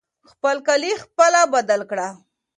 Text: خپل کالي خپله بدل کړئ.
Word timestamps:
خپل 0.31 0.57
کالي 0.67 0.91
خپله 1.03 1.41
بدل 1.53 1.81
کړئ. 1.89 2.09